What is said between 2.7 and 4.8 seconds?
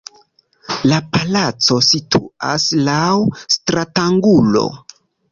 laŭ stratangulo.